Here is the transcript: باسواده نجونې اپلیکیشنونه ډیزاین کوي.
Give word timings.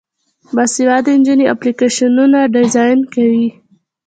باسواده 0.55 1.11
نجونې 1.19 1.45
اپلیکیشنونه 1.53 2.39
ډیزاین 2.53 2.99
کوي. 3.13 3.47